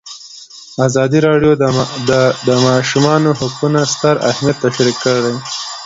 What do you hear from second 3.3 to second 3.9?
حقونه